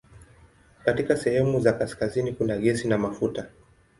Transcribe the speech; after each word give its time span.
Katika 0.85 1.17
sehemu 1.17 1.59
za 1.59 1.73
kaskazini 1.73 2.33
kuna 2.33 2.57
gesi 2.57 2.87
na 2.87 2.97
mafuta. 2.97 3.47